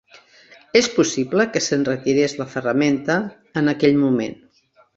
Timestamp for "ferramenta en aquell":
2.55-4.01